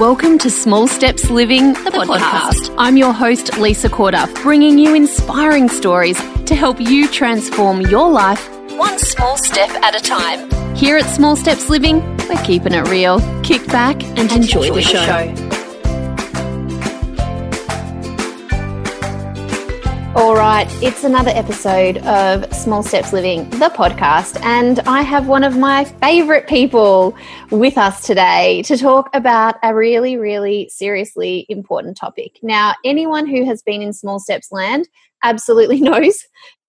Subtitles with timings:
[0.00, 2.16] Welcome to Small Steps Living, the, the podcast.
[2.20, 2.74] podcast.
[2.78, 6.16] I'm your host, Lisa Corder, bringing you inspiring stories
[6.46, 8.48] to help you transform your life
[8.78, 10.48] one small step at a time.
[10.74, 12.00] Here at Small Steps Living,
[12.30, 13.20] we're keeping it real.
[13.42, 15.04] Kick back and, and enjoy, enjoy, the show.
[15.04, 15.49] The show.
[20.20, 25.42] All right, it's another episode of Small Steps Living, the podcast, and I have one
[25.42, 27.16] of my favorite people
[27.50, 32.38] with us today to talk about a really, really seriously important topic.
[32.42, 34.90] Now, anyone who has been in Small Steps land
[35.24, 36.18] absolutely knows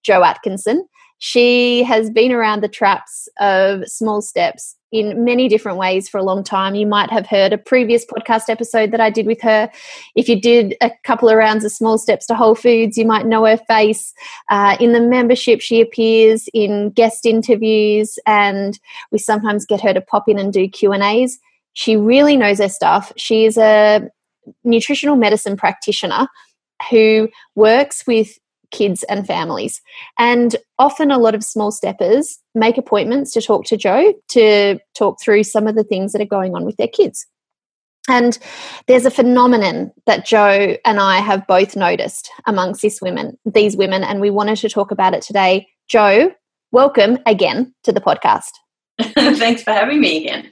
[0.02, 0.88] Jo Atkinson.
[1.18, 6.24] She has been around the traps of small steps in many different ways for a
[6.24, 6.76] long time.
[6.76, 9.72] You might have heard a previous podcast episode that I did with her.
[10.16, 13.26] If you did a couple of rounds of Small Steps to Whole Foods, you might
[13.26, 14.14] know her face.
[14.50, 18.80] Uh, in the membership, she appears in guest interviews, and
[19.12, 21.40] we sometimes get her to pop in and do Q and A's.
[21.74, 23.14] She really knows her stuff.
[23.16, 24.10] She is a
[24.64, 26.28] nutritional medicine practitioner
[26.90, 28.38] who works with
[28.72, 29.82] kids and families.
[30.18, 35.22] And often a lot of small steppers make appointments to talk to Jo to talk
[35.22, 37.26] through some of the things that are going on with their kids.
[38.10, 38.38] And
[38.88, 44.04] there's a phenomenon that Jo and I have both noticed amongst these women, these women,
[44.04, 45.68] and we wanted to talk about it today.
[45.88, 46.32] Jo,
[46.72, 48.52] welcome again to the podcast.
[49.16, 50.52] Thanks for having me again.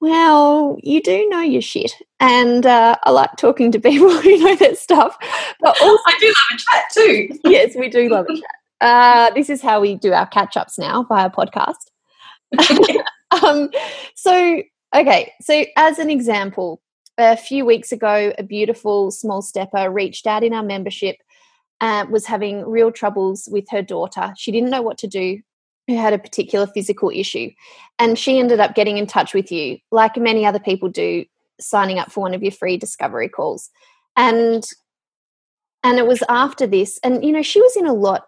[0.00, 4.56] Well, you do know your shit, and uh, I like talking to people who know
[4.56, 5.16] that stuff.
[5.60, 7.50] But also, I do love a chat too.
[7.50, 8.44] yes, we do love a chat.
[8.80, 11.90] Uh, this is how we do our catch ups now via podcast.
[13.42, 13.70] um,
[14.14, 14.62] so,
[14.94, 16.80] okay, so as an example,
[17.18, 21.16] a few weeks ago, a beautiful small stepper reached out in our membership.
[21.82, 24.34] Uh, was having real troubles with her daughter.
[24.36, 25.40] She didn't know what to do
[25.90, 27.50] who had a particular physical issue.
[27.98, 31.24] And she ended up getting in touch with you, like many other people do,
[31.60, 33.70] signing up for one of your free discovery calls.
[34.16, 34.64] And
[35.82, 38.24] and it was after this, and you know, she was in a lot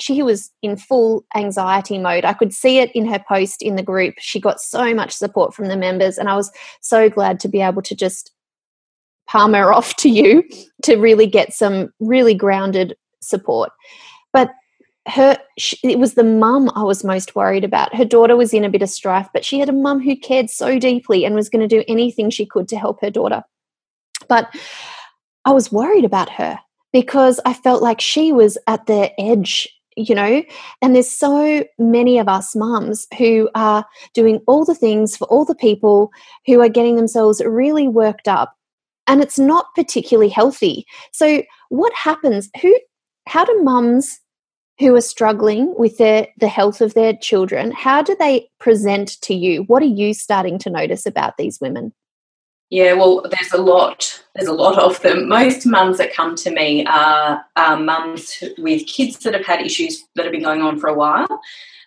[0.00, 2.24] she was in full anxiety mode.
[2.24, 4.14] I could see it in her post in the group.
[4.18, 6.50] She got so much support from the members, and I was
[6.80, 8.32] so glad to be able to just
[9.28, 10.42] palm her off to you
[10.84, 13.70] to really get some really grounded support.
[14.32, 14.50] But
[15.08, 17.94] her she, it was the mum I was most worried about.
[17.94, 20.50] Her daughter was in a bit of strife, but she had a mum who cared
[20.50, 23.42] so deeply and was going to do anything she could to help her daughter.
[24.28, 24.54] But
[25.44, 26.58] I was worried about her
[26.92, 30.42] because I felt like she was at the edge, you know.
[30.80, 33.84] And there's so many of us mums who are
[34.14, 36.10] doing all the things for all the people
[36.46, 38.54] who are getting themselves really worked up
[39.08, 40.86] and it's not particularly healthy.
[41.12, 42.48] So what happens?
[42.60, 42.78] Who
[43.26, 44.20] how do mums
[44.78, 49.34] who are struggling with their, the health of their children, how do they present to
[49.34, 49.62] you?
[49.64, 51.92] What are you starting to notice about these women?
[52.70, 54.22] Yeah, well, there's a lot.
[54.34, 55.28] There's a lot of them.
[55.28, 60.02] Most mums that come to me are, are mums with kids that have had issues
[60.14, 61.40] that have been going on for a while.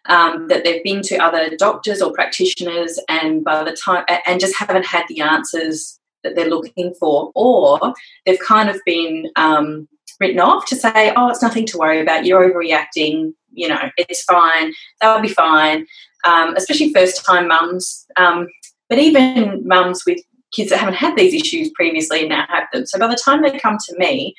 [0.08, 4.56] Um, that they've been to other doctors or practitioners, and by the time and just
[4.56, 7.96] haven't had the answers that they're looking for, or
[8.28, 9.88] they've kind of been um,
[10.20, 14.24] written off to say, oh, it's nothing to worry about, you're overreacting, you know, it's
[14.24, 15.86] fine, they'll be fine,
[16.26, 18.06] um, especially first time mums.
[18.18, 18.48] Um,
[18.90, 20.20] but even mums with
[20.54, 22.86] kids that haven't had these issues previously and now have them.
[22.86, 24.36] So by the time they come to me,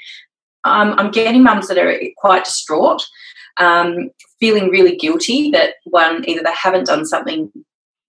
[0.65, 3.05] um, I'm getting mums that are quite distraught,
[3.59, 4.11] um,
[4.41, 7.51] feeling really guilty that one, either they haven't done something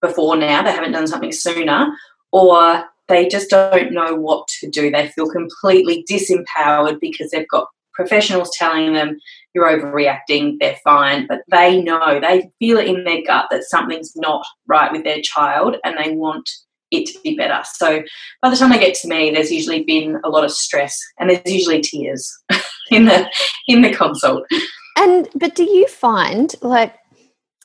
[0.01, 1.87] before now, they haven't done something sooner,
[2.31, 4.91] or they just don't know what to do.
[4.91, 9.17] They feel completely disempowered because they've got professionals telling them
[9.53, 14.15] you're overreacting, they're fine, but they know, they feel it in their gut that something's
[14.15, 16.47] not right with their child and they want
[16.91, 17.61] it to be better.
[17.65, 18.03] So
[18.41, 21.29] by the time they get to me, there's usually been a lot of stress and
[21.29, 22.31] there's usually tears
[22.91, 23.29] in the
[23.67, 24.43] in the consult.
[24.97, 26.95] And but do you find like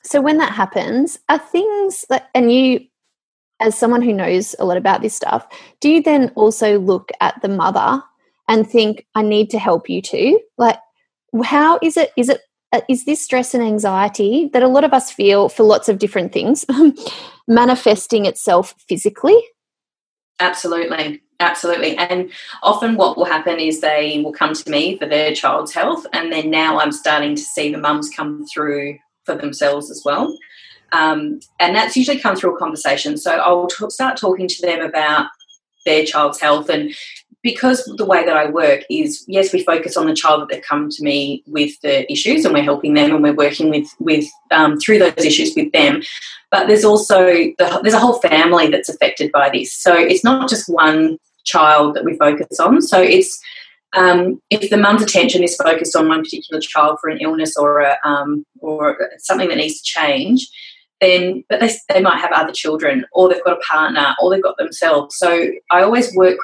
[0.03, 2.81] so when that happens, are things that and you
[3.59, 5.47] as someone who knows a lot about this stuff,
[5.79, 8.03] do you then also look at the mother
[8.47, 10.39] and think, I need to help you too?
[10.57, 10.79] Like,
[11.43, 12.11] how is it?
[12.17, 12.41] Is it
[12.71, 16.33] uh, this stress and anxiety that a lot of us feel for lots of different
[16.33, 16.65] things
[17.47, 19.39] manifesting itself physically?
[20.39, 21.21] Absolutely.
[21.39, 21.97] Absolutely.
[21.97, 26.05] And often what will happen is they will come to me for their child's health.
[26.13, 30.37] And then now I'm starting to see the mums come through for themselves as well.
[30.93, 33.17] Um, and that's usually come through a conversation.
[33.17, 35.27] So I'll t- start talking to them about
[35.85, 36.93] their child's health and
[37.43, 40.63] because the way that I work is yes, we focus on the child that they've
[40.63, 44.25] come to me with the issues, and we're helping them, and we're working with with
[44.51, 46.01] um, through those issues with them.
[46.49, 50.49] But there's also the, there's a whole family that's affected by this, so it's not
[50.49, 52.81] just one child that we focus on.
[52.81, 53.37] So it's
[53.93, 57.81] um, if the mum's attention is focused on one particular child for an illness or
[57.81, 60.47] a, um, or something that needs to change,
[61.01, 64.43] then but they, they might have other children or they've got a partner or they've
[64.43, 65.17] got themselves.
[65.17, 66.37] So I always work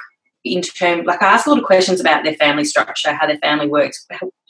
[0.43, 3.37] in terms like I ask a lot of questions about their family structure, how their
[3.37, 4.05] family works,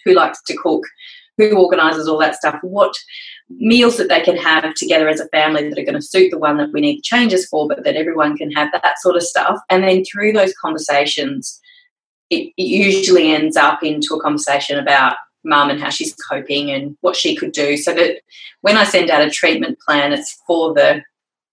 [0.05, 0.83] who likes to cook,
[1.37, 2.93] who organises all that stuff, what
[3.49, 6.37] meals that they can have together as a family that are going to suit the
[6.37, 9.59] one that we need changes for, but that everyone can have that sort of stuff.
[9.69, 11.59] And then through those conversations,
[12.29, 16.97] it, it usually ends up into a conversation about mum and how she's coping and
[17.01, 17.77] what she could do.
[17.77, 18.21] So that
[18.61, 21.01] when I send out a treatment plan, it's for the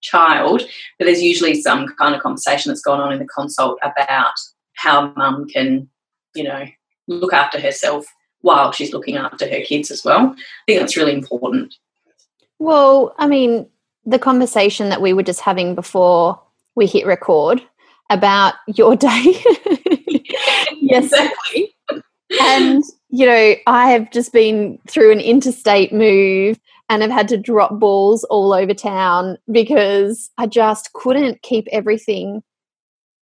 [0.03, 0.63] child,
[0.99, 4.35] but there's usually some kind of conversation that's gone on in the consult about
[4.75, 5.89] how mum can,
[6.35, 6.65] you know,
[7.09, 8.07] look after herself
[8.41, 10.35] while she's looking after her kids as well.
[10.37, 11.75] I think that's really important.
[12.59, 13.69] Well, I mean,
[14.05, 16.41] the conversation that we were just having before
[16.75, 17.63] we hit record
[18.11, 19.09] about your day.
[20.81, 21.75] yes, exactly.
[22.41, 26.59] and, you know, I have just been through an interstate move
[26.89, 32.43] and have had to drop balls all over town because I just couldn't keep everything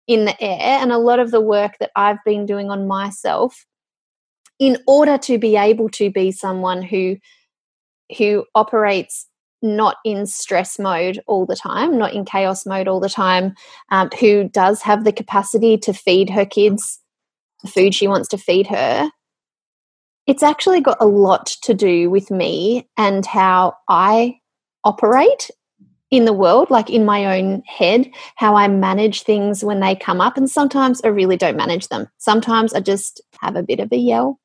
[0.06, 0.80] in the air.
[0.80, 3.66] And a lot of the work that I've been doing on myself
[4.58, 7.16] in order to be able to be someone who
[8.18, 9.26] who operates
[9.62, 13.54] not in stress mode all the time, not in chaos mode all the time,
[13.90, 17.00] um, who does have the capacity to feed her kids
[17.62, 19.10] the food she wants to feed her,
[20.26, 24.38] it's actually got a lot to do with me and how I
[24.84, 25.50] operate
[26.10, 30.20] in the world, like in my own head, how I manage things when they come
[30.20, 30.36] up.
[30.36, 32.08] And sometimes I really don't manage them.
[32.18, 34.38] Sometimes I just have a bit of a yell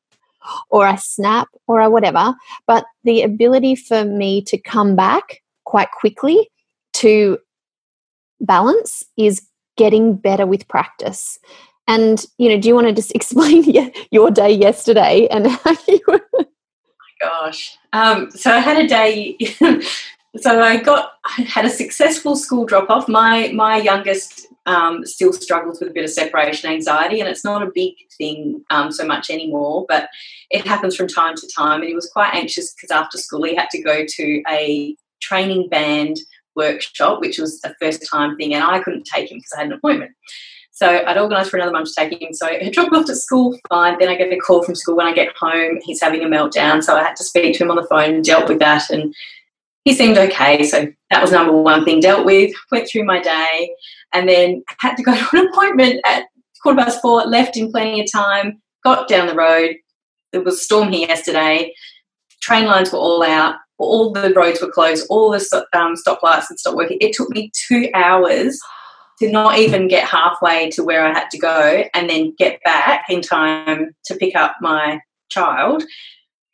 [0.69, 2.33] or I snap or I whatever.
[2.65, 6.49] But the ability for me to come back quite quickly
[6.93, 7.37] to
[8.41, 9.47] balance is
[9.77, 11.39] getting better with practice.
[11.89, 13.65] And you know, do you want to just explain
[14.11, 16.21] your day yesterday and how you were?
[16.33, 17.77] Oh my gosh!
[17.91, 19.37] Um, so I had a day.
[20.37, 23.09] so I got I had a successful school drop off.
[23.09, 27.63] My my youngest um, still struggles with a bit of separation anxiety, and it's not
[27.63, 30.09] a big thing um, so much anymore, but
[30.51, 31.81] it happens from time to time.
[31.81, 35.69] And he was quite anxious because after school he had to go to a training
[35.69, 36.17] band
[36.55, 39.67] workshop, which was a first time thing, and I couldn't take him because I had
[39.67, 40.11] an appointment.
[40.79, 42.31] So I'd organised for another mum to take him.
[42.31, 43.99] So he dropped off at school, fine.
[43.99, 45.77] Then I get a call from school when I get home.
[45.83, 46.81] He's having a meltdown.
[46.81, 48.89] So I had to speak to him on the phone and dealt with that.
[48.89, 49.13] And
[49.83, 50.63] he seemed okay.
[50.63, 52.53] So that was number one thing dealt with.
[52.71, 53.75] Went through my day
[54.13, 56.27] and then had to go to an appointment at
[56.63, 59.75] quarter past four, left in plenty of time, got down the road.
[60.31, 61.73] There was a storm here yesterday.
[62.39, 63.55] Train lines were all out.
[63.79, 65.07] All the roads were closed.
[65.09, 66.99] All the um, stoplights had stopped working.
[67.01, 68.61] It took me two hours
[69.19, 73.05] to not even get halfway to where I had to go and then get back
[73.09, 75.83] in time to pick up my child.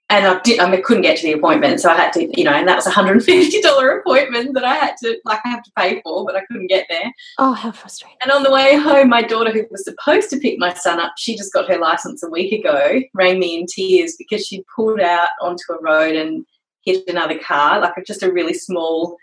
[0.08, 0.60] And I did.
[0.60, 2.68] I, mean, I couldn't get to the appointment, so I had to, you know, and
[2.68, 5.64] that was a hundred and fifty dollar appointment that I had to, like, I have
[5.64, 7.12] to pay for, but I couldn't get there.
[7.40, 8.18] Oh, how frustrating!
[8.22, 11.14] And on the way home, my daughter, who was supposed to pick my son up,
[11.18, 15.00] she just got her license a week ago, rang me in tears because she pulled
[15.00, 16.46] out onto a road and
[16.84, 19.18] hit another car, like just a really small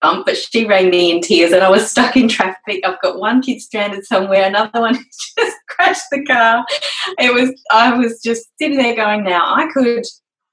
[0.00, 2.80] but she rang me in tears and I was stuck in traffic.
[2.84, 4.94] I've got one kid stranded somewhere, another one
[5.38, 6.64] just crashed the car.
[7.18, 10.04] It was I was just sitting there going, now I could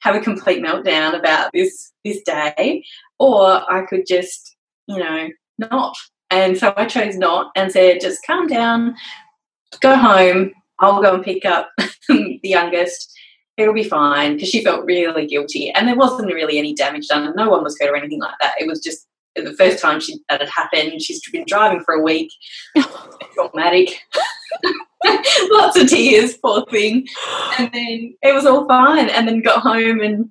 [0.01, 2.83] have a complete meltdown about this this day,
[3.19, 4.55] or I could just,
[4.87, 5.95] you know, not.
[6.31, 8.95] And so I chose not and said, just calm down,
[9.79, 11.69] go home, I'll go and pick up
[12.09, 13.11] the youngest
[13.57, 17.33] it'll be fine because she felt really guilty and there wasn't really any damage done
[17.37, 20.17] no one was hurt or anything like that it was just the first time she,
[20.29, 21.01] that had happened.
[21.01, 22.31] She's been driving for a week.
[23.33, 23.89] Traumatic.
[25.51, 27.07] Lots of tears, poor thing.
[27.59, 29.09] And then it was all fine.
[29.09, 30.29] And then got home and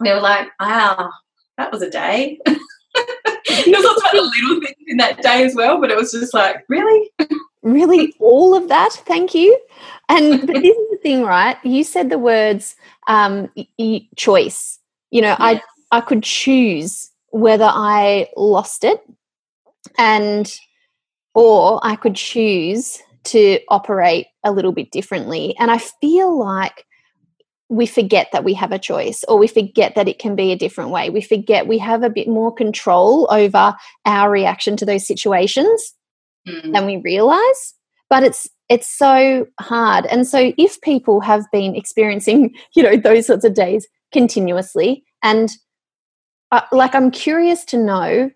[0.00, 1.10] we were like, wow,
[1.58, 2.38] that was a day.
[2.46, 6.64] There's lots of little things in that day as well, but it was just like,
[6.68, 7.10] really?
[7.62, 8.14] Really?
[8.18, 8.92] All of that?
[8.92, 9.58] Thank you.
[10.08, 11.56] And but this is the thing, right?
[11.62, 12.74] You said the words
[13.06, 13.50] um,
[14.16, 14.78] choice.
[15.10, 15.36] You know, yeah.
[15.38, 19.00] I I could choose whether I lost it
[19.98, 20.52] and
[21.34, 25.54] or I could choose to operate a little bit differently.
[25.58, 26.86] And I feel like
[27.68, 30.56] we forget that we have a choice or we forget that it can be a
[30.56, 31.08] different way.
[31.08, 35.94] We forget we have a bit more control over our reaction to those situations
[36.48, 36.72] mm.
[36.72, 37.74] than we realize.
[38.08, 40.06] But it's it's so hard.
[40.06, 45.50] And so if people have been experiencing, you know, those sorts of days continuously, and
[46.50, 48.30] uh, like I'm curious to know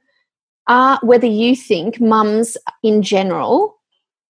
[0.67, 3.77] uh, whether you think mums in general,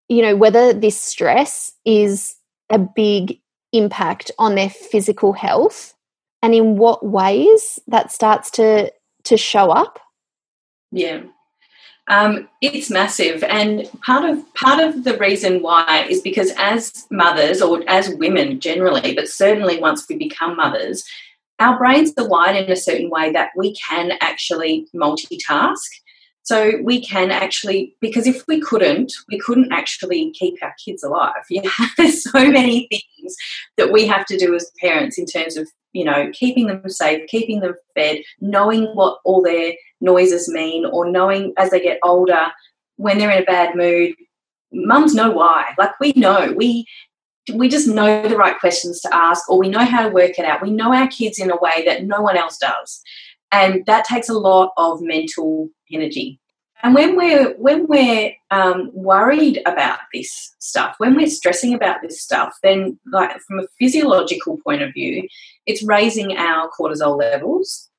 [0.09, 2.35] you know, whether this stress is
[2.69, 3.39] a big
[3.71, 5.93] impact on their physical health
[6.41, 8.91] and in what ways that starts to
[9.23, 9.99] to show up?
[10.91, 11.23] Yeah.
[12.07, 17.63] Um, it's massive and part of part of the reason why is because as mothers
[17.63, 21.03] or as women generally but certainly once we become mothers
[21.59, 25.79] our brains are wired in a certain way that we can actually multitask
[26.45, 31.33] so we can actually, because if we couldn't, we couldn't actually keep our kids alive.
[31.49, 33.35] Yeah, there's so many things
[33.77, 37.27] that we have to do as parents in terms of, you know, keeping them safe,
[37.27, 42.51] keeping them fed, knowing what all their noises mean, or knowing as they get older
[42.97, 44.13] when they're in a bad mood.
[44.71, 45.73] Mums know why.
[45.79, 46.85] Like we know, we
[47.53, 50.45] we just know the right questions to ask, or we know how to work it
[50.45, 50.61] out.
[50.61, 53.01] We know our kids in a way that no one else does.
[53.51, 56.39] And that takes a lot of mental energy.
[56.83, 62.21] And when we're when we're um, worried about this stuff when we're stressing about this
[62.21, 65.27] stuff then like from a physiological point of view
[65.65, 67.89] it's raising our cortisol levels.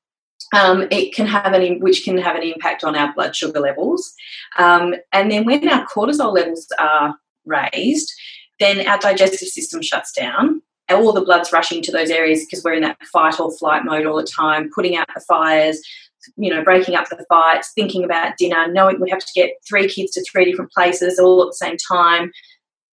[0.55, 4.13] Um, it can have an which can have an impact on our blood sugar levels.
[4.57, 8.13] Um, and then when our cortisol levels are raised
[8.59, 12.73] then our digestive system shuts down all the blood's rushing to those areas because we're
[12.73, 15.81] in that fight or flight mode all the time, putting out the fires,
[16.37, 19.87] you know, breaking up the fights, thinking about dinner, knowing we have to get three
[19.87, 22.31] kids to three different places all at the same time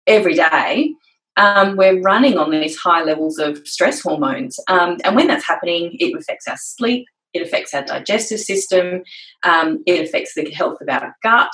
[0.07, 0.95] every day.
[1.37, 4.59] Um, we're running on these high levels of stress hormones.
[4.69, 9.03] Um, and when that's happening, it affects our sleep, it affects our digestive system,
[9.43, 11.53] um, it affects the health of our gut,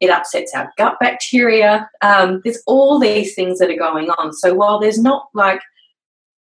[0.00, 1.88] it upsets our gut bacteria.
[2.02, 4.32] Um, there's all these things that are going on.
[4.32, 5.60] So while there's not like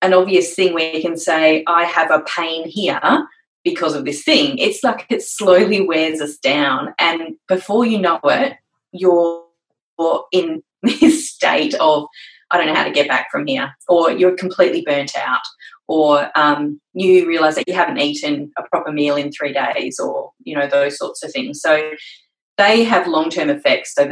[0.01, 3.27] an obvious thing where you can say, I have a pain here
[3.65, 4.59] because of this thing.
[4.59, 6.95] It's like it slowly wears us down.
[6.99, 8.57] And before you know it,
[8.93, 9.45] you're
[10.33, 12.07] in this state of,
[12.51, 15.41] I don't know how to get back from here, or you're completely burnt out,
[15.89, 20.33] or um, you realize that you haven't eaten a proper meal in three days, or,
[20.43, 21.61] you know, those sorts of things.
[21.61, 21.93] So
[22.63, 23.95] they have long term effects.
[23.95, 24.05] So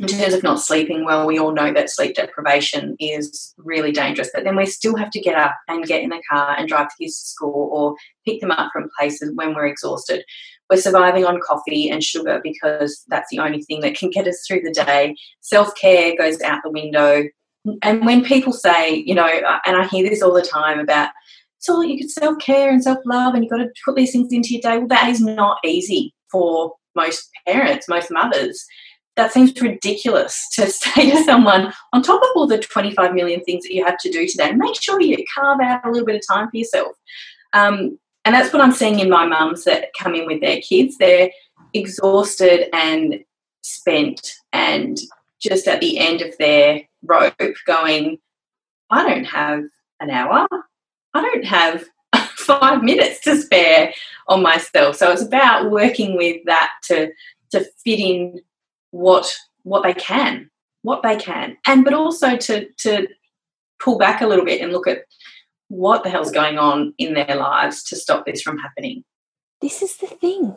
[0.00, 4.30] in terms of not sleeping well, we all know that sleep deprivation is really dangerous.
[4.32, 6.88] But then we still have to get up and get in the car and drive
[6.88, 10.24] the kids to school or pick them up from places when we're exhausted.
[10.70, 14.42] We're surviving on coffee and sugar because that's the only thing that can get us
[14.46, 15.16] through the day.
[15.40, 17.24] Self care goes out the window.
[17.82, 21.10] And when people say, you know, uh, and I hear this all the time about,
[21.58, 24.32] so you could self care and self love and you've got to put these things
[24.32, 24.78] into your day.
[24.78, 28.64] Well, that is not easy for most parents, most mothers
[29.16, 33.64] that seems ridiculous to say to someone on top of all the 25 million things
[33.64, 36.22] that you have to do today make sure you carve out a little bit of
[36.26, 36.96] time for yourself.
[37.52, 40.96] Um, and that's what i'm seeing in my mums that come in with their kids.
[40.98, 41.30] They're
[41.74, 43.20] exhausted and
[43.62, 44.98] spent and
[45.40, 47.34] just at the end of their rope
[47.66, 48.18] going
[48.90, 49.64] i don't have
[50.00, 50.46] an hour.
[51.14, 51.84] I don't have
[52.58, 53.92] five minutes to spare
[54.28, 57.10] on myself so it's about working with that to
[57.50, 58.40] to fit in
[58.90, 60.50] what what they can,
[60.82, 63.08] what they can, and but also to to
[63.78, 65.04] pull back a little bit and look at
[65.68, 69.04] what the hell's going on in their lives to stop this from happening.
[69.60, 70.56] This is the thing.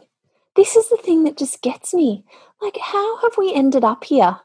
[0.55, 2.23] This is the thing that just gets me.
[2.61, 4.39] Like, how have we ended up here?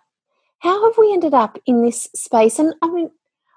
[0.61, 2.59] How have we ended up in this space?
[2.59, 3.11] And I mean,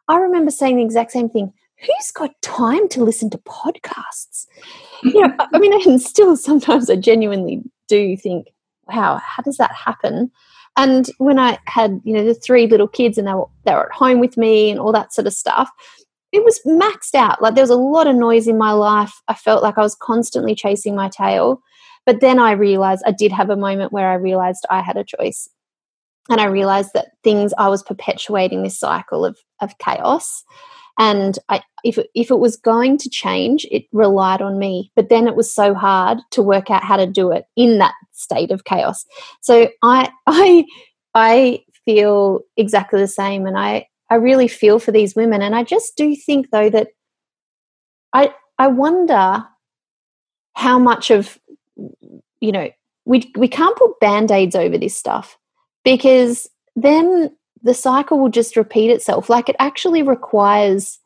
[0.08, 1.54] I remember saying the exact same thing.
[1.82, 4.48] Who's got time to listen to podcasts?
[5.04, 8.50] You know, I mean, and still sometimes I genuinely do think,
[8.88, 10.30] wow, how does that happen?
[10.78, 13.88] And when I had, you know, the three little kids and they were, they were
[13.88, 15.72] at home with me and all that sort of stuff,
[16.32, 17.42] it was maxed out.
[17.42, 19.22] Like there was a lot of noise in my life.
[19.28, 21.62] I felt like I was constantly chasing my tail.
[22.06, 25.04] But then I realized I did have a moment where I realized I had a
[25.04, 25.50] choice.
[26.30, 30.44] And I realized that things, I was perpetuating this cycle of, of chaos.
[31.02, 34.92] And I, if, if it was going to change, it relied on me.
[34.96, 37.96] But then it was so hard to work out how to do it in that
[38.12, 39.04] state of chaos.
[39.42, 40.66] So I, I,
[41.16, 43.48] I feel exactly the same.
[43.48, 45.42] And I, I really feel for these women.
[45.42, 46.90] And I just do think, though, that
[48.14, 49.44] I, I wonder
[50.54, 51.40] how much of,
[52.40, 52.70] you know,
[53.06, 55.36] we, we can't put band aids over this stuff
[55.84, 59.30] because then the cycle will just repeat itself.
[59.30, 61.00] Like it actually requires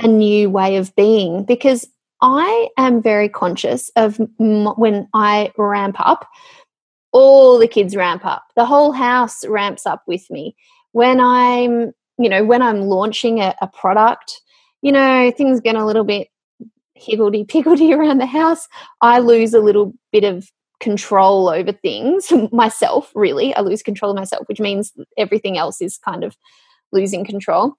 [0.00, 1.86] a new way of being because
[2.20, 6.28] I am very conscious of when I ramp up,
[7.12, 8.44] all the kids ramp up.
[8.56, 10.56] The whole house ramps up with me.
[10.92, 14.40] when I'm, you know, when I'm launching a, a product,
[14.82, 16.28] you know, things get a little bit
[16.94, 18.68] higgledy piggledy around the house.
[19.00, 20.50] I lose a little bit of
[20.82, 23.54] control over things myself, really.
[23.54, 26.36] I lose control of myself, which means everything else is kind of
[26.92, 27.74] losing control.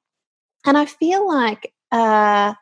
[0.66, 2.56] And I feel like uh,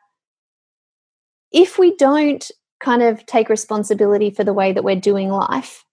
[1.52, 5.84] if we don't kind of take responsibility for the way that we're doing life,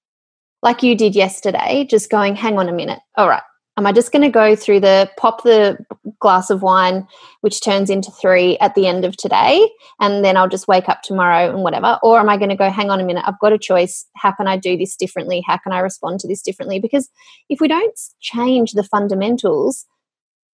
[0.61, 3.43] like you did yesterday, just going, hang on a minute, all right,
[3.79, 5.77] am I just going to go through the pop the
[6.19, 7.07] glass of wine,
[7.39, 9.67] which turns into three at the end of today,
[10.01, 11.97] and then I'll just wake up tomorrow and whatever?
[12.03, 14.05] Or am I going to go, hang on a minute, I've got a choice.
[14.17, 15.41] How can I do this differently?
[15.47, 16.79] How can I respond to this differently?
[16.79, 17.09] Because
[17.47, 19.85] if we don't change the fundamentals,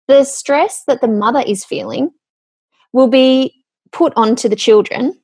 [0.07, 2.11] the stress that the mother is feeling
[2.93, 5.19] will be put onto the children.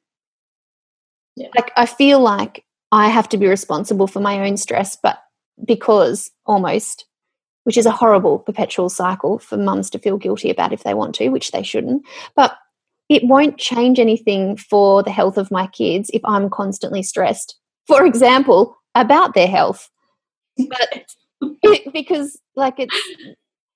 [1.36, 1.50] Yeah.
[1.55, 5.20] Like, I feel like I have to be responsible for my own stress, but
[5.63, 7.05] because almost
[7.63, 11.15] which is a horrible perpetual cycle for mums to feel guilty about if they want
[11.15, 12.03] to, which they shouldn't.
[12.35, 12.57] But
[13.09, 18.05] it won't change anything for the health of my kids if I'm constantly stressed, for
[18.05, 19.89] example, about their health.
[20.57, 21.05] But
[21.63, 22.95] it, because, like, it's,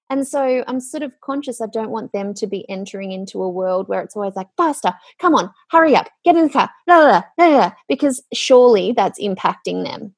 [0.10, 3.50] and so I'm sort of conscious I don't want them to be entering into a
[3.50, 7.02] world where it's always like, faster, come on, hurry up, get in the car, blah,
[7.02, 10.16] blah, blah, blah, because surely that's impacting them.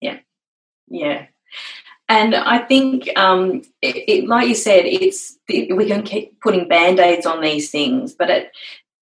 [0.00, 0.18] Yeah.
[0.88, 1.26] Yeah.
[2.08, 6.66] And I think, um, it, it, like you said, it's it, we can keep putting
[6.66, 8.50] band aids on these things, but it,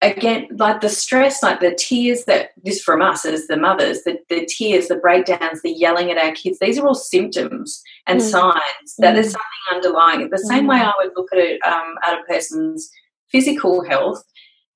[0.03, 4.19] again, like the stress, like the tears that this from us as the mothers, the,
[4.29, 8.25] the tears, the breakdowns, the yelling at our kids, these are all symptoms and mm.
[8.25, 9.15] signs that mm.
[9.15, 10.31] there's something underlying.
[10.31, 10.71] The same mm.
[10.71, 12.91] way I would look at it um, at a person's
[13.31, 14.23] physical health,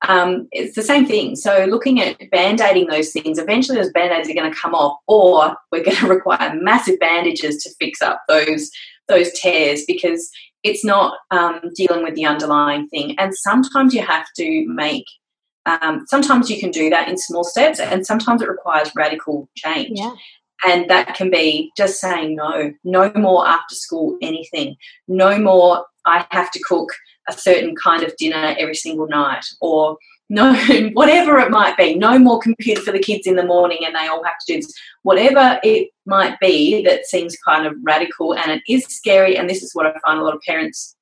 [0.09, 1.37] um, it's the same thing.
[1.37, 5.57] So looking at band-aiding those things, eventually those band-aids are going to come off, or
[5.71, 8.71] we're going to require massive bandages to fix up those
[9.09, 10.31] those tears because
[10.63, 13.19] it's not um, dealing with the underlying thing.
[13.19, 15.07] And sometimes you have to make.
[15.67, 19.99] Um, sometimes you can do that in small steps, and sometimes it requires radical change.
[19.99, 20.15] Yeah.
[20.67, 24.77] And that can be just saying no, no more after school anything,
[25.09, 25.85] no more.
[26.07, 26.91] I have to cook
[27.31, 29.97] a certain kind of dinner every single night or
[30.29, 30.55] no
[30.93, 31.95] whatever it might be.
[31.95, 34.61] No more computer for the kids in the morning and they all have to do
[34.61, 34.73] this.
[35.03, 39.63] Whatever it might be that seems kind of radical and it is scary and this
[39.63, 40.97] is what i find a lot of parents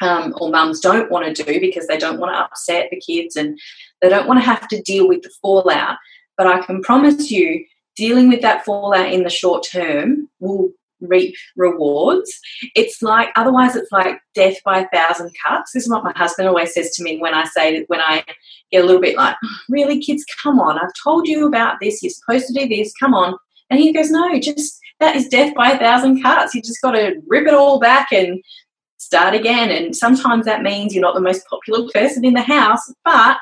[0.00, 3.36] um, or mums don't want to do because they don't want to upset the kids
[3.36, 3.58] and
[4.00, 5.96] they don't want to have to deal with the fallout.
[6.36, 7.64] But i can promise you
[7.96, 12.38] dealing with that fallout in the short term will reap rewards.
[12.74, 15.72] It's like otherwise it's like death by a thousand cuts.
[15.72, 18.24] This is what my husband always says to me when I say when I
[18.70, 22.02] get a little bit like, oh, really, kids, come on, I've told you about this,
[22.02, 23.36] you're supposed to do this, come on.
[23.70, 26.54] And he goes, No, just that is death by a thousand cuts.
[26.54, 28.42] You just gotta rip it all back and
[28.98, 29.70] start again.
[29.70, 33.38] And sometimes that means you're not the most popular person in the house, but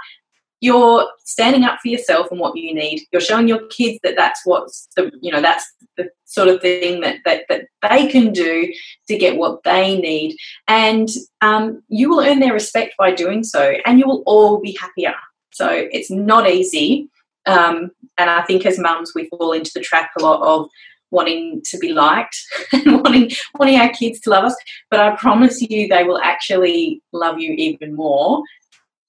[0.66, 3.02] you're standing up for yourself and what you need.
[3.12, 5.64] You're showing your kids that that's what's the you know that's
[5.96, 8.72] the sort of thing that that, that they can do
[9.08, 11.08] to get what they need, and
[11.40, 15.14] um, you will earn their respect by doing so, and you will all be happier.
[15.52, 17.08] So it's not easy,
[17.46, 20.68] um, and I think as mums we fall into the trap a lot of
[21.12, 22.36] wanting to be liked
[22.72, 24.56] and wanting wanting our kids to love us
[24.90, 28.42] but i promise you they will actually love you even more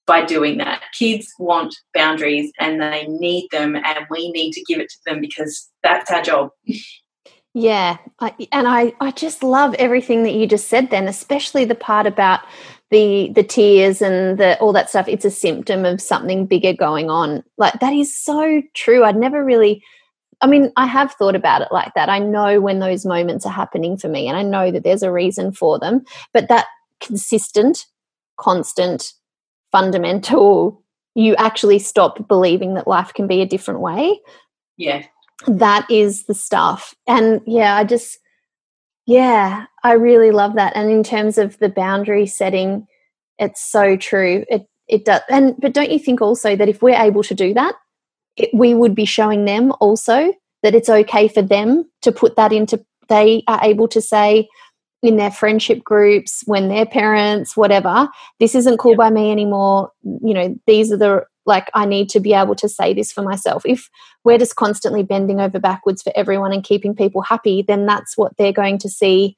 [0.08, 0.82] by doing that.
[0.98, 5.20] Kids want boundaries and they need them, and we need to give it to them
[5.20, 6.50] because that's our job.
[7.54, 10.90] Yeah, I, and I, I just love everything that you just said.
[10.90, 12.40] Then, especially the part about
[12.90, 15.08] the the tears and the all that stuff.
[15.08, 17.44] It's a symptom of something bigger going on.
[17.58, 19.04] Like that is so true.
[19.04, 19.84] I'd never really.
[20.40, 22.08] I mean, I have thought about it like that.
[22.08, 25.12] I know when those moments are happening for me, and I know that there's a
[25.12, 26.04] reason for them.
[26.32, 26.66] But that
[27.00, 27.86] consistent,
[28.36, 29.12] constant
[29.72, 30.82] fundamental
[31.14, 34.20] you actually stop believing that life can be a different way.
[34.76, 35.04] Yeah.
[35.48, 36.94] That is the stuff.
[37.06, 38.18] And yeah i just
[39.06, 40.74] yeah i really love that.
[40.76, 42.86] And in terms of the boundary setting
[43.38, 44.44] it's so true.
[44.48, 47.54] It it does and but don't you think also that if we're able to do
[47.54, 47.74] that
[48.36, 52.52] it, we would be showing them also that it's okay for them to put that
[52.52, 54.48] into they are able to say
[55.02, 58.08] in their friendship groups when their parents whatever
[58.40, 58.98] this isn't cool yep.
[58.98, 59.92] by me anymore.
[60.02, 63.22] You know these are the like i need to be able to say this for
[63.22, 63.62] myself.
[63.64, 63.88] If
[64.24, 68.36] we're just constantly bending over backwards for everyone and keeping people happy then that's what
[68.36, 69.36] they're going to see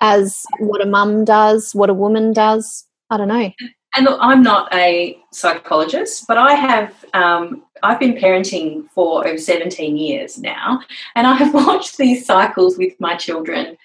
[0.00, 2.86] as what a mum does what a woman does.
[3.10, 3.52] I don't know.
[3.96, 9.38] And look, i'm not a psychologist but i have um, i've been parenting for over
[9.38, 10.80] 17 years now
[11.14, 13.76] and i have watched these cycles with my children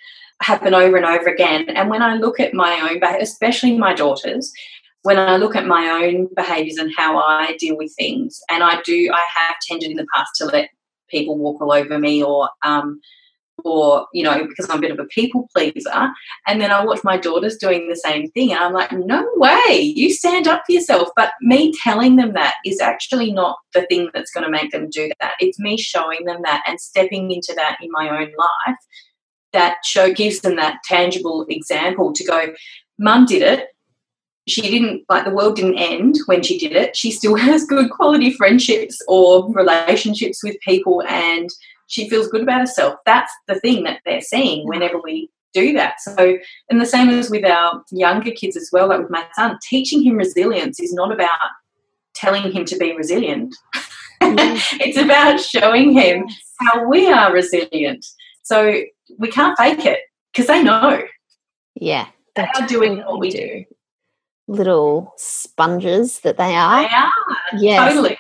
[0.41, 1.69] happen over and over again.
[1.69, 4.52] And when I look at my own, especially my daughters,
[5.04, 8.82] when I look at my own behaviours and how I deal with things, and I
[8.82, 10.69] do, I have tended in the past to let
[11.10, 12.99] people walk all over me or um,
[13.65, 16.10] or you know because i'm a bit of a people pleaser.
[16.47, 19.82] And then i watch my daughters doing the same thing and i'm like no way.
[19.82, 21.10] You stand up for yourself.
[21.15, 24.89] But me telling them that is actually not the thing that's going to make them
[24.89, 25.34] do that.
[25.39, 28.78] It's me showing them that and stepping into that in my own life
[29.53, 32.53] that show gives them that tangible example to go
[32.97, 33.67] mum did it
[34.47, 37.89] she didn't like the world didn't end when she did it she still has good
[37.89, 41.49] quality friendships or relationships with people and
[41.89, 42.95] she feels good about herself.
[43.05, 45.99] That's the thing that they're seeing whenever we do that.
[45.99, 46.38] So,
[46.69, 50.03] and the same as with our younger kids as well, like with my son, teaching
[50.03, 51.29] him resilience is not about
[52.13, 53.55] telling him to be resilient.
[54.21, 56.27] it's about showing him
[56.59, 58.05] how we are resilient.
[58.43, 58.83] So
[59.17, 60.00] we can't fake it
[60.32, 61.02] because they know.
[61.76, 62.08] Yeah.
[62.36, 63.65] They are doing what we do.
[64.48, 66.82] Little sponges that they are.
[66.82, 67.12] They are.
[67.58, 67.93] Yes.
[67.93, 68.17] Totally.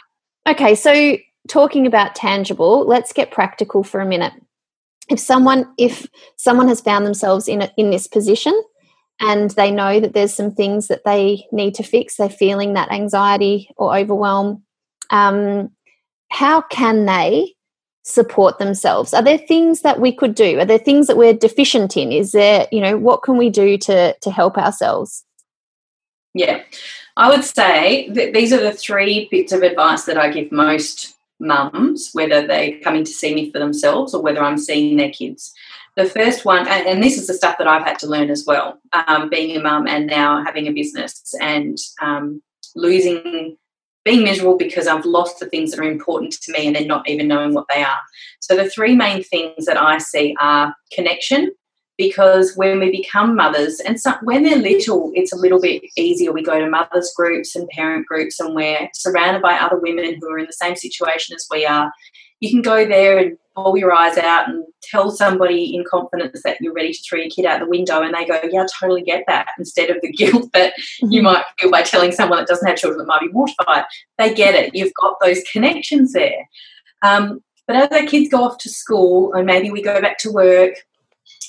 [0.47, 4.33] Okay, so talking about tangible, let's get practical for a minute.
[5.09, 8.59] If someone if someone has found themselves in a, in this position
[9.19, 12.91] and they know that there's some things that they need to fix, they're feeling that
[12.91, 14.63] anxiety or overwhelm,
[15.09, 15.71] um,
[16.29, 17.55] how can they
[18.03, 19.13] support themselves?
[19.13, 20.59] Are there things that we could do?
[20.59, 22.11] Are there things that we're deficient in?
[22.11, 25.23] Is there, you know, what can we do to to help ourselves?
[26.33, 26.61] Yeah,
[27.17, 31.15] I would say that these are the three bits of advice that I give most
[31.39, 35.53] mums, whether they're coming to see me for themselves or whether I'm seeing their kids.
[35.95, 38.79] The first one, and, this is the stuff that I've had to learn as well,
[38.93, 42.41] um, being a mum and now having a business and um,
[42.75, 43.57] losing,
[44.09, 47.07] being miserable because I've lost the things that are important to me and then not
[47.07, 47.99] even knowing what they are.
[48.39, 51.51] So the three main things that I see are connection,
[51.95, 56.31] because when we become mothers, and when they're little, it's a little bit easier.
[56.31, 60.29] We go to mothers groups and parent groups, and we're surrounded by other women who
[60.31, 61.91] are in the same situation as we are.
[62.39, 66.57] You can go there and pull your eyes out and tell somebody in confidence that
[66.61, 69.01] you're ready to throw your kid out the window, and they go, "Yeah, I totally
[69.01, 71.11] get that." Instead of the guilt that mm-hmm.
[71.11, 73.85] you might feel by telling someone that doesn't have children that might be mortified,
[74.17, 74.75] they get it.
[74.75, 76.49] You've got those connections there.
[77.01, 80.31] Um, but as our kids go off to school, and maybe we go back to
[80.31, 80.73] work,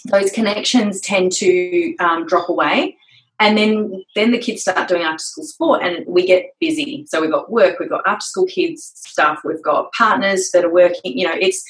[0.06, 2.96] those connections tend to um, drop away
[3.40, 7.06] and then then the kids start doing after school sport and we get busy.
[7.08, 10.72] So we've got work we've got after school kids stuff we've got partners that are
[10.72, 11.64] working you know it's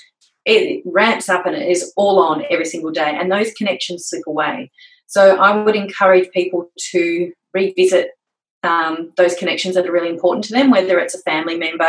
[0.45, 4.27] it ramps up and it is all on every single day and those connections slip
[4.27, 4.71] away.
[5.07, 8.11] So i would encourage people to revisit
[8.63, 11.89] um, those connections that are really important to them whether it's a family member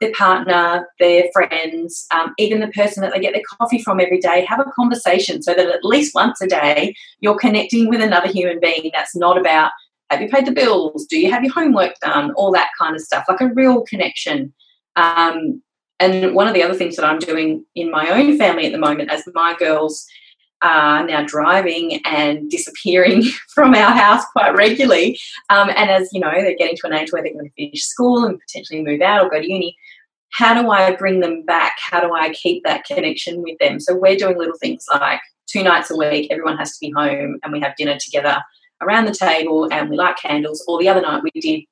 [0.00, 4.20] their partner, their friends, um, even the person that they get their coffee from every
[4.20, 8.28] day, have a conversation so that at least once a day you're connecting with another
[8.28, 9.72] human being that's not about
[10.10, 13.02] have you paid the bills, do you have your homework done, all that kind of
[13.02, 14.52] stuff, like a real connection.
[14.96, 15.62] Um,
[16.00, 18.78] and one of the other things that I'm doing in my own family at the
[18.78, 20.06] moment, as my girls
[20.62, 23.22] are now driving and disappearing
[23.54, 25.18] from our house quite regularly.
[25.50, 27.82] Um, and as you know, they're getting to an age where they're going to finish
[27.82, 29.76] school and potentially move out or go to uni.
[30.30, 31.74] How do I bring them back?
[31.78, 33.80] How do I keep that connection with them?
[33.80, 37.38] So we're doing little things like two nights a week, everyone has to be home
[37.42, 38.42] and we have dinner together
[38.80, 40.64] around the table and we light candles.
[40.68, 41.64] Or the other night we did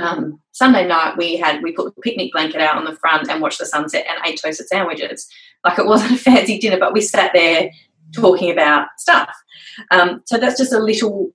[0.00, 3.42] um, Sunday night we had we put the picnic blanket out on the front and
[3.42, 5.28] watched the sunset and ate toasted sandwiches.
[5.64, 7.70] Like it wasn't a fancy dinner, but we sat there
[8.14, 9.30] talking about stuff.
[9.90, 11.32] Um, so that's just a little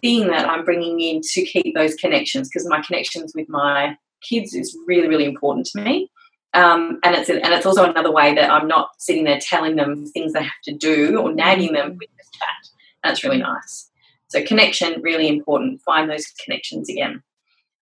[0.00, 4.54] thing that I'm bringing in to keep those connections because my connections with my kids
[4.54, 6.10] is really, really important to me.
[6.52, 10.06] Um, and it's and it's also another way that I'm not sitting there telling them
[10.06, 12.68] things they have to do or nagging them with this chat.
[13.04, 13.88] That's really nice.
[14.28, 15.80] So connection really important.
[15.82, 17.22] Find those connections again.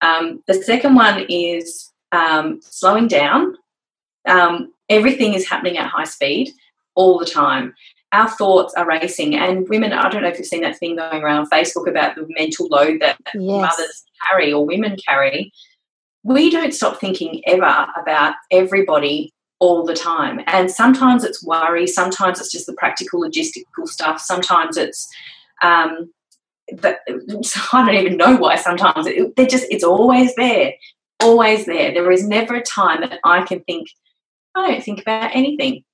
[0.03, 3.57] Um, the second one is um, slowing down.
[4.27, 6.53] Um, everything is happening at high speed
[6.95, 7.75] all the time
[8.13, 9.37] our thoughts are racing.
[9.37, 12.15] And women, I don't know if you've seen that thing going around on Facebook about
[12.15, 13.35] the mental load that yes.
[13.35, 15.53] mothers carry or women carry.
[16.23, 20.41] We don't stop thinking ever about everybody all the time.
[20.47, 25.09] And sometimes it's worry, sometimes it's just the practical logistical stuff, sometimes it's
[25.63, 26.13] um,
[26.73, 27.01] that
[27.73, 30.73] I don't even know why sometimes it, they're just it's always there,
[31.21, 31.93] always there.
[31.93, 33.89] There is never a time that I can think,
[34.55, 35.85] I don't think about anything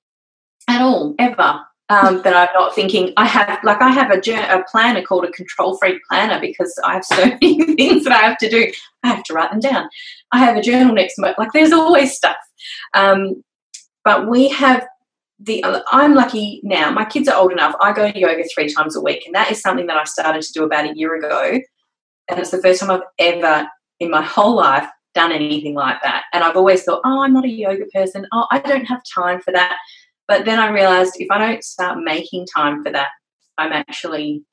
[0.67, 3.13] at all, ever um, that I'm not thinking.
[3.17, 4.19] I have like I have a,
[4.53, 8.27] a planner called a control freak planner because I have so many things that I
[8.27, 8.71] have to do.
[9.03, 9.89] I have to write them down.
[10.31, 11.29] I have a journal next me.
[11.37, 12.37] Like there's always stuff.
[12.93, 13.43] Um,
[14.03, 14.85] but we have
[15.39, 16.91] the I'm lucky now.
[16.91, 17.75] My kids are old enough.
[17.81, 20.41] I go to yoga three times a week, and that is something that I started
[20.41, 21.59] to do about a year ago.
[22.27, 23.67] And it's the first time I've ever
[23.99, 26.23] in my whole life done anything like that.
[26.33, 28.27] And I've always thought, oh, I'm not a yoga person.
[28.33, 29.77] Oh, I don't have time for that.
[30.27, 33.09] But then I realized if I don't start making time for that,
[33.57, 34.43] I'm actually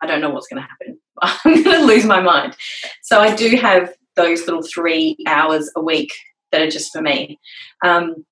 [0.00, 0.98] I don't know what's going to happen.
[1.22, 2.56] I'm going to lose my mind.
[3.02, 6.12] So I do have those little three hours a week
[6.52, 7.38] that are just for me.
[7.84, 8.24] Um,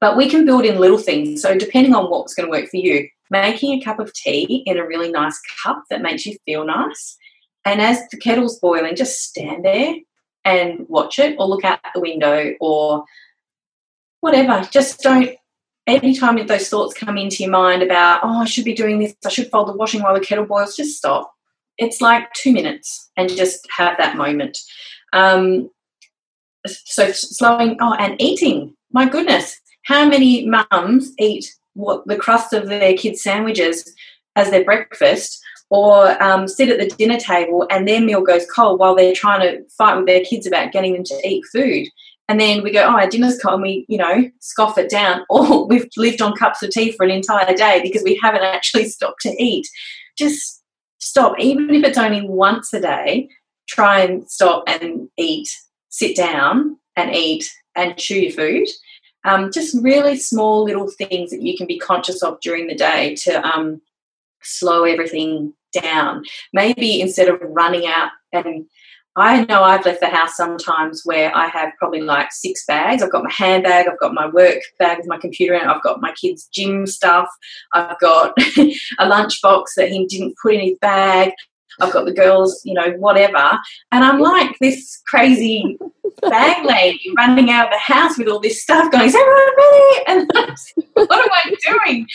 [0.00, 1.42] but we can build in little things.
[1.42, 4.78] So, depending on what's going to work for you, making a cup of tea in
[4.78, 7.16] a really nice cup that makes you feel nice.
[7.64, 9.94] And as the kettle's boiling, just stand there
[10.44, 13.04] and watch it or look out the window or
[14.20, 14.66] whatever.
[14.70, 15.30] Just don't,
[15.88, 19.28] anytime those thoughts come into your mind about, oh, I should be doing this, I
[19.28, 21.32] should fold the washing while the kettle boils, just stop.
[21.78, 24.58] It's like two minutes and just have that moment.
[25.12, 25.70] Um,
[26.66, 28.74] so slowing, oh, and eating.
[28.92, 33.94] My goodness, how many mums eat what the crust of their kids' sandwiches
[34.36, 38.80] as their breakfast, or um, sit at the dinner table and their meal goes cold
[38.80, 41.86] while they're trying to fight with their kids about getting them to eat food.
[42.28, 45.24] And then we go, oh, our dinner's cold, and we, you know, scoff it down.
[45.30, 48.84] Or we've lived on cups of tea for an entire day because we haven't actually
[48.88, 49.66] stopped to eat.
[50.16, 50.62] Just
[50.98, 53.28] stop, even if it's only once a day.
[53.68, 55.48] Try and stop and eat.
[55.90, 58.68] Sit down and eat and chew your food
[59.24, 63.14] um, just really small little things that you can be conscious of during the day
[63.16, 63.80] to um,
[64.42, 66.24] slow everything down.
[66.52, 68.66] Maybe instead of running out and
[69.20, 73.02] I know I've left the house sometimes where I have probably like six bags.
[73.02, 75.82] I've got my handbag, I've got my work bag with my computer in it, I've
[75.82, 77.28] got my kids' gym stuff,
[77.72, 81.32] I've got a lunchbox that he didn't put in his bag,
[81.80, 83.58] I've got the girls, you know, whatever.
[83.92, 85.78] And I'm like this crazy
[86.22, 90.04] bag lady running out of the house with all this stuff going, is everyone ready?
[90.08, 90.32] And
[90.94, 92.06] what am I doing?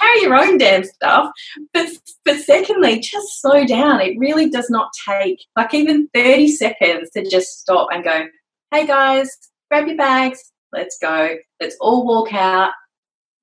[0.00, 1.30] Carry your own damn stuff.
[1.72, 1.88] But,
[2.24, 4.00] but secondly, just slow down.
[4.00, 8.26] It really does not take like even 30 seconds to just stop and go,
[8.72, 9.30] hey guys,
[9.70, 11.36] grab your bags, let's go.
[11.60, 12.72] Let's all walk out,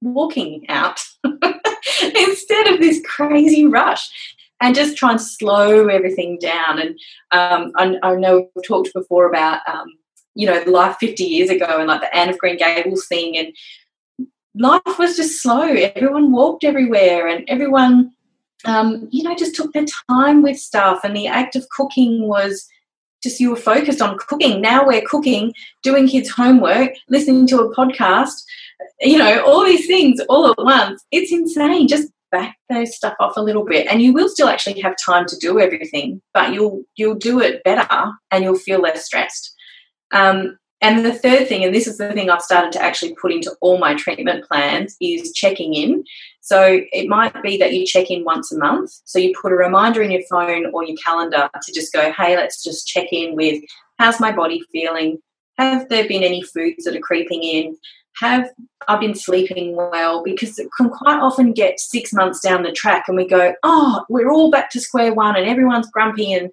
[0.01, 4.09] walking out instead of this crazy rush
[4.61, 6.79] and just try and slow everything down.
[6.79, 6.99] And
[7.31, 9.87] um, I, I, know we've talked before about um,
[10.35, 13.37] you know, life 50 years ago and like the Anne of Green Gables thing.
[13.37, 13.55] And
[14.55, 15.63] life was just slow.
[15.63, 18.11] Everyone walked everywhere and everyone,
[18.65, 21.03] um, you know, just took their time with stuff.
[21.03, 22.67] And the act of cooking was
[23.21, 24.61] just you were focused on cooking.
[24.61, 28.43] Now we're cooking, doing kids' homework, listening to a podcast,
[28.99, 31.03] you know, all these things all at once.
[31.11, 31.87] It's insane.
[31.87, 35.23] Just back those stuff off a little bit and you will still actually have time
[35.27, 37.87] to do everything but you'll you'll do it better
[38.31, 39.53] and you'll feel less stressed
[40.11, 43.31] um, and the third thing, and this is the thing I've started to actually put
[43.31, 46.03] into all my treatment plans, is checking in.
[46.41, 48.91] So it might be that you check in once a month.
[49.05, 52.35] So you put a reminder in your phone or your calendar to just go, hey,
[52.35, 53.63] let's just check in with
[53.97, 55.19] how's my body feeling?
[55.57, 57.77] Have there been any foods that are creeping in?
[58.17, 58.49] Have
[58.87, 60.21] I been sleeping well?
[60.21, 64.03] Because it can quite often get six months down the track and we go, oh,
[64.09, 66.51] we're all back to square one and everyone's grumpy and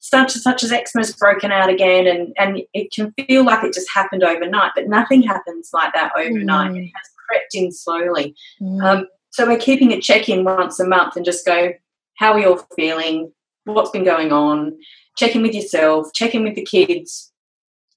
[0.00, 3.74] such and such as eczema's broken out again and, and it can feel like it
[3.74, 6.72] just happened overnight, but nothing happens like that overnight.
[6.72, 6.84] Mm.
[6.84, 8.34] It has crept in slowly.
[8.60, 8.82] Mm.
[8.82, 11.72] Um, so we're keeping a check-in once a month and just go,
[12.14, 13.32] how are you all feeling?
[13.64, 14.78] What's been going on?
[15.16, 17.32] Check in with yourself, check in with the kids,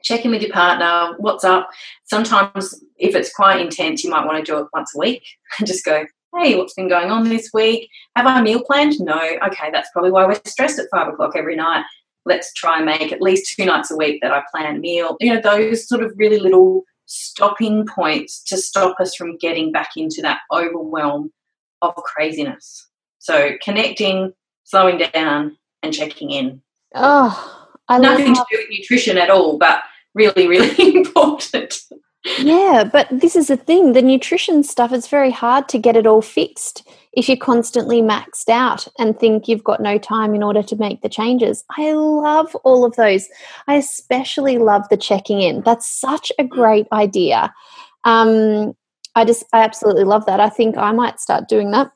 [0.03, 1.69] check in with your partner, what's up?
[2.05, 5.23] Sometimes if it's quite intense, you might want to do it once a week
[5.59, 6.05] and just go,
[6.37, 7.89] hey, what's been going on this week?
[8.15, 8.99] Have I meal planned?
[8.99, 9.17] No.
[9.17, 11.83] Okay, that's probably why we're stressed at five o'clock every night.
[12.25, 15.17] Let's try and make at least two nights a week that I plan a meal.
[15.19, 19.91] You know, those sort of really little stopping points to stop us from getting back
[19.97, 21.31] into that overwhelm
[21.81, 22.87] of craziness.
[23.19, 26.61] So connecting, slowing down, and checking in.
[26.95, 29.81] Oh, I nothing to do with nutrition at all, but
[30.13, 31.70] really, really important
[32.39, 36.07] yeah, but this is the thing the nutrition stuff, it's very hard to get it
[36.07, 40.63] all fixed if you're constantly maxed out and think you've got no time in order
[40.63, 41.63] to make the changes.
[41.77, 43.27] I love all of those.
[43.67, 45.61] I especially love the checking in.
[45.61, 47.53] That's such a great idea.
[48.05, 48.73] Um,
[49.15, 50.39] I just, I absolutely love that.
[50.39, 51.91] I think I might start doing that.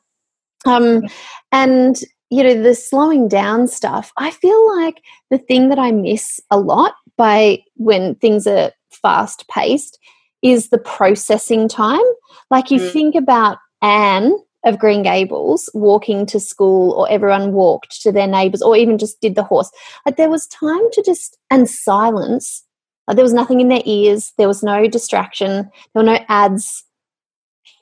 [0.65, 1.03] Um,
[1.51, 1.97] and
[2.29, 6.59] you know, the slowing down stuff, I feel like the thing that I miss a
[6.59, 9.99] lot by when things are fast paced
[10.45, 12.05] is the processing time.
[12.51, 12.91] Like you mm.
[12.91, 18.61] think about Anne of Green Gables walking to school, or everyone walked to their neighbors,
[18.61, 19.71] or even just did the horse.
[20.05, 22.63] Like there was time to just, and silence.
[23.07, 26.83] Like there was nothing in their ears, there was no distraction, there were no ads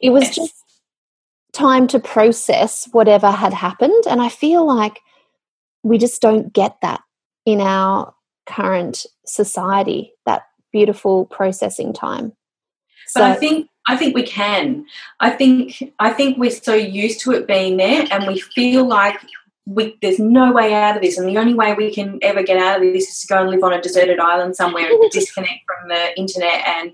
[0.01, 0.35] It was yes.
[0.35, 0.55] just
[1.53, 4.03] time to process whatever had happened.
[4.09, 4.99] And I feel like
[5.83, 7.01] we just don't get that
[7.45, 8.13] in our
[8.45, 12.33] current society, that beautiful processing time.
[13.13, 14.85] So, but I think I think we can.
[15.19, 19.19] I think I think we're so used to it being there and we feel like
[19.65, 22.57] we, there's no way out of this, and the only way we can ever get
[22.57, 25.61] out of this is to go and live on a deserted island somewhere and disconnect
[25.67, 26.91] from the internet and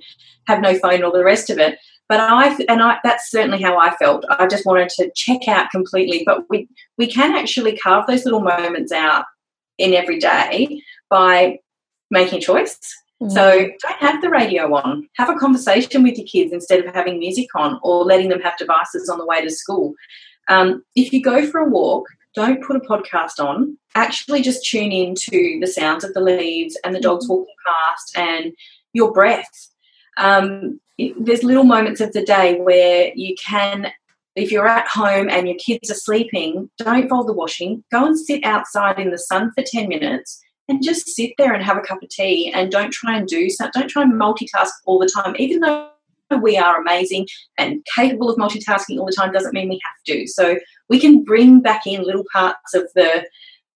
[0.47, 1.79] have no phone or the rest of it.
[2.09, 4.25] But I and I that's certainly how I felt.
[4.29, 6.23] I just wanted to check out completely.
[6.25, 9.23] But we we can actually carve those little moments out
[9.77, 11.59] in every day by
[12.11, 12.77] making a choice.
[13.21, 13.31] Mm.
[13.31, 15.07] So don't have the radio on.
[15.17, 18.57] Have a conversation with your kids instead of having music on or letting them have
[18.57, 19.93] devices on the way to school.
[20.47, 23.77] Um, if you go for a walk, don't put a podcast on.
[23.95, 27.29] Actually, just tune in to the sounds of the leaves and the dogs mm.
[27.29, 28.53] walking past and
[28.93, 29.69] your breath.
[30.17, 30.79] Um,
[31.19, 33.91] there's little moments of the day where you can
[34.35, 37.83] if you're at home and your kids are sleeping, don't fold the washing.
[37.91, 41.63] Go and sit outside in the sun for 10 minutes and just sit there and
[41.63, 43.81] have a cup of tea and don't try and do something.
[43.81, 45.35] Don't try and multitask all the time.
[45.37, 45.89] Even though
[46.41, 47.27] we are amazing
[47.57, 50.27] and capable of multitasking all the time doesn't mean we have to.
[50.27, 53.25] So we can bring back in little parts of the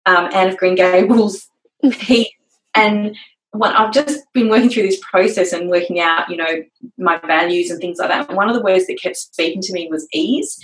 [0.06, 1.50] um, Anne of Green Gables
[1.90, 2.30] piece
[2.74, 3.16] and
[3.52, 6.64] when I've just been working through this process and working out, you know,
[6.98, 8.28] my values and things like that.
[8.28, 10.58] And one of the words that kept speaking to me was ease.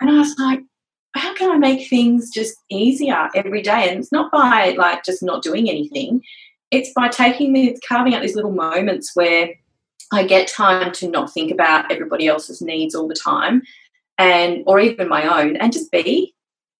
[0.00, 0.60] And I was like,
[1.14, 3.88] how can I make things just easier every day?
[3.88, 6.22] And it's not by like just not doing anything.
[6.70, 9.50] It's by taking these, carving out these little moments where
[10.12, 13.62] I get time to not think about everybody else's needs all the time
[14.18, 16.34] and or even my own and just be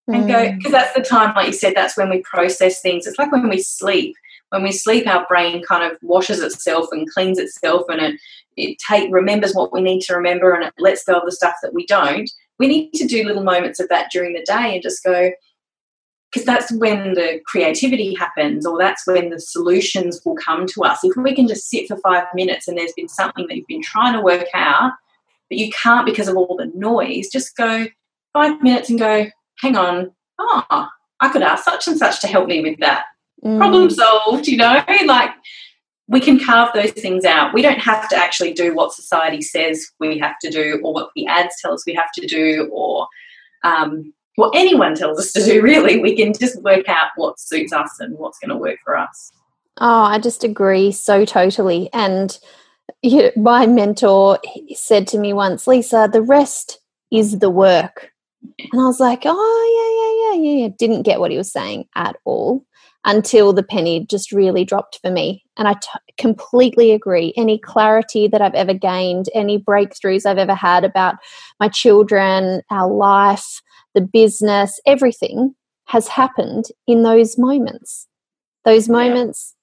[0.09, 0.73] and go because mm.
[0.73, 3.59] that's the time like you said that's when we process things it's like when we
[3.63, 4.15] sleep
[4.53, 8.21] when we sleep, our brain kind of washes itself and cleans itself, and it
[8.57, 11.55] it take remembers what we need to remember, and it lets go of the stuff
[11.63, 12.31] that we don't.
[12.59, 15.33] We need to do little moments of that during the day and just go
[16.31, 21.01] because that's when the creativity happens or that's when the solutions will come to us.
[21.03, 23.83] If we can just sit for five minutes and there's been something that you've been
[23.83, 24.93] trying to work out
[25.51, 27.87] but you can't because of all the noise just go
[28.33, 29.27] five minutes and go
[29.61, 30.13] hang on.
[30.39, 30.89] Oh
[31.21, 33.05] i could ask such and such to help me with that.
[33.45, 33.59] Mm.
[33.59, 35.31] problem solved, you know, like
[36.09, 37.55] we can carve those things out.
[37.55, 41.11] We don't have to actually do what society says we have to do or what
[41.15, 43.07] the ads tell us we have to do or
[43.65, 46.01] um, what anyone tells us to do, really.
[46.01, 49.31] We can just work out what suits us and what's going to work for us.
[49.79, 51.89] Oh, I just agree so totally.
[51.93, 52.39] And
[53.03, 54.39] you know, my mentor
[54.75, 58.11] said to me once, Lisa, the rest is the work.
[58.43, 60.75] And I was like, oh, yeah, yeah, yeah, yeah.
[60.79, 62.65] Didn't get what he was saying at all
[63.05, 65.45] until the penny just really dropped for me.
[65.57, 65.89] And I t-
[66.19, 67.33] completely agree.
[67.37, 71.17] Any clarity that I've ever gained, any breakthroughs I've ever had about
[71.59, 73.61] my children, our life,
[73.95, 75.55] the business, everything
[75.87, 78.07] has happened in those moments.
[78.65, 79.55] Those moments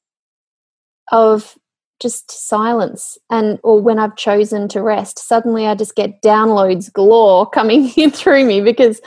[1.11, 1.19] yeah.
[1.19, 1.57] of
[2.01, 7.49] just silence and or when I've chosen to rest, suddenly I just get downloads galore
[7.49, 8.99] coming in through me because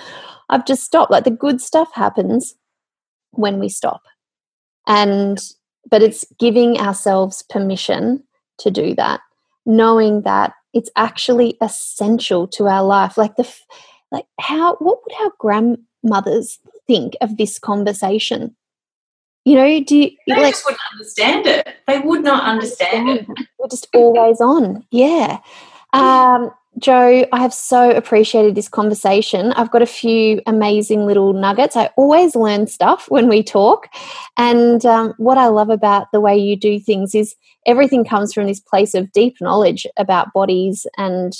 [0.48, 1.10] I've just stopped.
[1.10, 2.54] Like the good stuff happens
[3.32, 4.02] when we stop
[4.86, 5.38] and
[5.90, 8.22] but it's giving ourselves permission
[8.58, 9.20] to do that
[9.66, 13.16] knowing that it's actually essential to our life.
[13.16, 13.48] Like the
[14.10, 18.56] like how what would our grandmothers think of this conversation?
[19.44, 21.68] You know do you they like, just wouldn't understand it.
[21.86, 23.38] They would not understand, understand.
[23.38, 24.86] It we're just always on.
[24.90, 25.38] Yeah.
[25.92, 29.52] Um Jo, I have so appreciated this conversation.
[29.52, 31.76] I've got a few amazing little nuggets.
[31.76, 33.86] I always learn stuff when we talk.
[34.36, 38.48] And um, what I love about the way you do things is everything comes from
[38.48, 41.32] this place of deep knowledge about bodies and,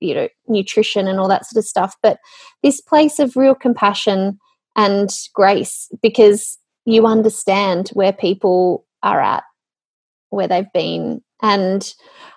[0.00, 1.94] you know, nutrition and all that sort of stuff.
[2.02, 2.18] But
[2.62, 4.38] this place of real compassion
[4.76, 6.56] and grace because
[6.86, 9.44] you understand where people are at,
[10.30, 11.22] where they've been.
[11.42, 11.92] And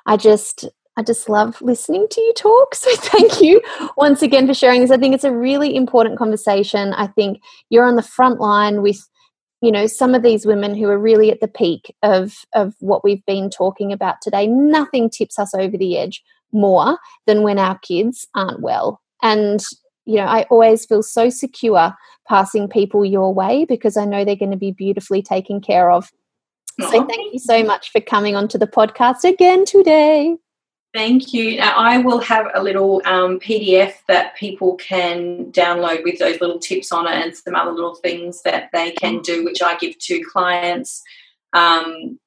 [0.05, 0.67] I just
[0.99, 2.75] I just love listening to you talk.
[2.75, 3.61] So thank you
[3.95, 4.91] once again for sharing this.
[4.91, 6.91] I think it's a really important conversation.
[6.93, 8.99] I think you're on the front line with
[9.61, 13.05] you know some of these women who are really at the peak of of what
[13.05, 14.45] we've been talking about today.
[14.45, 16.21] Nothing tips us over the edge
[16.51, 19.01] more than when our kids aren't well.
[19.21, 19.63] And
[20.03, 21.93] you know, I always feel so secure
[22.27, 26.09] passing people your way because I know they're going to be beautifully taken care of.
[26.81, 30.37] So thank you so much for coming onto the podcast again today.
[30.91, 31.57] Thank you.
[31.57, 36.57] Now, I will have a little um, PDF that people can download with those little
[36.57, 39.99] tips on it and some other little things that they can do, which I give
[39.99, 41.03] to clients
[41.53, 42.19] um,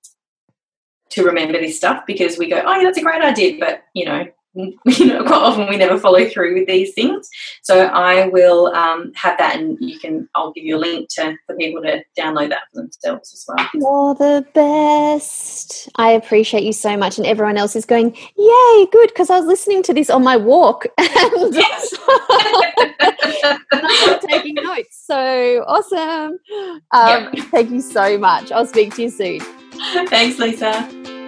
[1.10, 3.58] to remember this stuff because we go, oh, yeah, that's a great idea.
[3.58, 7.28] But, you know, you know, quite often we never follow through with these things.
[7.62, 10.28] So I will um, have that, and you can.
[10.34, 13.68] I'll give you a link to for people to download that for themselves as well.
[13.72, 15.88] You're the best.
[15.96, 19.46] I appreciate you so much, and everyone else is going, "Yay, good!" Because I was
[19.46, 21.08] listening to this on my walk and,
[23.72, 25.02] I'm taking notes.
[25.06, 26.38] So awesome!
[26.90, 27.46] Um, yep.
[27.46, 28.52] Thank you so much.
[28.52, 29.40] I'll speak to you soon.
[30.08, 31.21] Thanks, Lisa.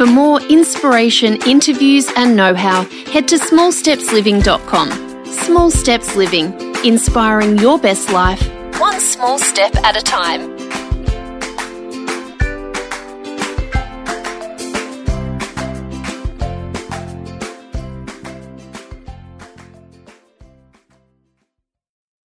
[0.00, 5.26] For more inspiration, interviews, and know how, head to smallstepsliving.com.
[5.26, 8.40] Small Steps Living, inspiring your best life,
[8.80, 10.89] one small step at a time.